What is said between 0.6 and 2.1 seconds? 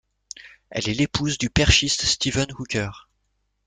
Elle est l'épouse du perchiste